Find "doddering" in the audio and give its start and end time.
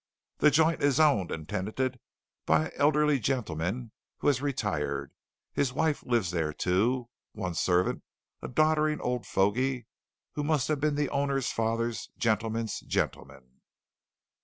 8.47-8.99